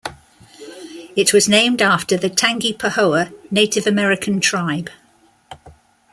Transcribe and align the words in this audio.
It 1.15 1.31
was 1.31 1.47
named 1.47 1.79
after 1.79 2.17
the 2.17 2.27
Tangipahoa 2.27 3.31
Native 3.51 3.85
American 3.85 4.39
tribe. 4.39 4.89